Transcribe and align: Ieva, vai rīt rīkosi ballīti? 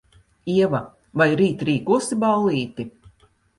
Ieva, 0.53 0.79
vai 1.21 1.27
rīt 1.43 1.63
rīkosi 1.71 2.19
ballīti? 2.25 2.91